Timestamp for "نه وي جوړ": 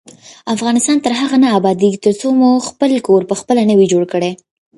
3.69-4.03